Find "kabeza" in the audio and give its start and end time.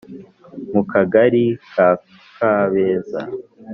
2.35-3.21